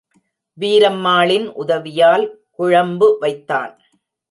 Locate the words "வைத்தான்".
3.19-3.73